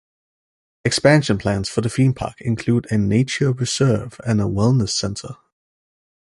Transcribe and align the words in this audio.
Expansion 0.83 1.37
plans 1.37 1.69
for 1.69 1.81
the 1.81 1.87
theme 1.89 2.15
park 2.15 2.41
include 2.41 2.87
a 2.91 2.97
nature 2.97 3.51
reserve 3.51 4.19
and 4.25 4.41
a 4.41 4.45
wellness 4.45 4.89
center. 4.89 5.35